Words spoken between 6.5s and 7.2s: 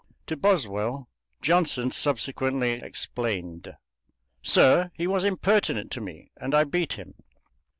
I beat him."